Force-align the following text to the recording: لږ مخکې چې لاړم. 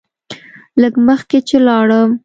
لږ 0.81 0.93
مخکې 1.07 1.37
چې 1.47 1.57
لاړم. 1.67 2.09